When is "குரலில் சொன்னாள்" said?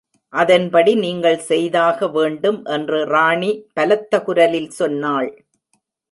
4.21-5.29